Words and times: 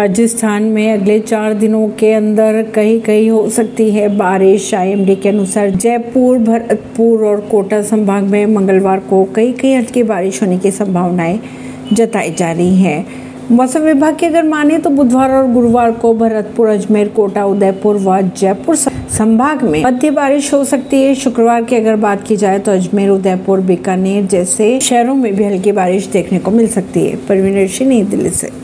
राजस्थान 0.00 0.62
में 0.62 0.92
अगले 0.92 1.20
चार 1.20 1.54
दिनों 1.54 1.88
के 1.88 2.12
अंदर 2.12 2.62
कहीं 2.74 3.00
कहीं 3.00 3.30
हो 3.30 3.48
सकती 3.50 3.90
है 3.90 4.16
बारिश। 4.16 4.74
आईएमडी 4.74 5.16
के 5.16 5.28
अनुसार 5.28 5.70
जयपुर, 5.70 6.38
भरतपुर 6.38 7.24
और 7.24 7.40
कोटा 7.40 7.82
संभाग 7.82 8.22
में 8.22 8.46
मंगलवार 8.46 8.98
को 8.98 9.28
कई 9.34 9.52
कई 9.52 9.72
हल्की 9.72 10.02
बारिश 10.02 10.42
होने 10.42 10.58
की 10.58 10.70
संभावनाएँ 10.70 11.40
जताई 11.92 12.34
जा 12.38 12.52
रही 12.52 12.76
हैं। 12.76 13.06
मौसम 13.50 13.80
विभाग 13.80 14.16
की 14.16 14.26
अगर 14.26 14.42
माने 14.42 14.78
तो 14.78 14.90
बुधवार 14.90 15.30
और 15.30 15.52
गुरुवार 15.52 15.92
को 15.92 16.14
भरतपुर, 16.14 16.68
अजमेर, 16.68 17.08
कोटा, 17.08 17.44
उदयपुर 17.44 17.96
व 17.96 18.20
जयपुर 18.20 18.76
संभाग 18.76 19.62
में 19.62 19.84
मध्य 19.84 20.10
बारिश 20.10 20.54
हो 20.54 20.64
सकती 20.64 21.02
है। 21.02 21.14
शुक्रवार 21.14 21.64
की 21.64 21.76
अगर 21.76 21.96
बात 21.96 22.26
की 22.26 22.36
जाए 22.36 22.58
तो 22.58 22.72
अजमेर, 22.72 23.08
उदयपुर, 23.08 23.60
बीकानेर 23.60 24.24
जैसे 24.24 24.80
शहरों 24.80 25.14
में 25.14 25.34
भी 25.34 25.44
हल्की 25.44 25.72
बारिश 25.72 26.06
देखने 26.06 26.38
को 26.38 26.50
मिल 26.50 26.68
सकती 26.68 27.06
है। 27.06 27.16
परवीन 27.16 27.88
नई 27.88 28.02
दिल्ली 28.02 28.30
से। 28.30 28.50